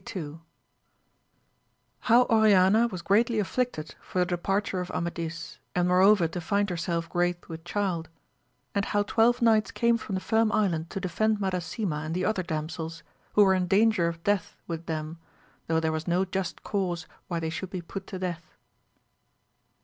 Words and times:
—How 2.09 2.23
Oriana 2.23 2.87
was 2.87 3.03
greatly 3.03 3.37
afflicted 3.37 3.93
for 4.01 4.17
the 4.17 4.25
de 4.25 4.37
parture 4.37 4.81
of 4.81 4.89
Amadis, 4.89 5.59
and 5.75 5.87
moreover 5.87 6.27
to 6.27 6.41
find• 6.41 6.67
herself 6.71 7.07
great 7.07 7.47
with 7.47 7.63
child; 7.63 8.09
and 8.73 8.83
how 8.85 9.03
twelve 9.03 9.43
Knights 9.43 9.69
came 9.69 9.99
from 9.99 10.15
the 10.15 10.19
Firm 10.21 10.51
Island 10.53 10.89
to 10.89 10.99
defend 10.99 11.37
Madasima 11.39 12.03
and 12.03 12.15
the 12.15 12.25
other 12.25 12.41
Damsels, 12.41 13.03
who 13.33 13.43
were 13.45 13.53
in 13.53 13.67
danger 13.67 14.07
of 14.07 14.23
death 14.23 14.55
with 14.65 14.87
them, 14.87 15.19
though 15.67 15.79
there 15.79 15.91
was 15.91 16.07
no 16.07 16.25
just 16.25 16.63
cause 16.63 17.05
why 17.27 17.39
they 17.39 17.51
should 17.51 17.69
be 17.69 17.83
put 17.83 18.07
to 18.07 18.17
death. 18.17 18.55